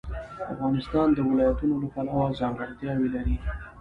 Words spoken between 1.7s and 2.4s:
له پلوه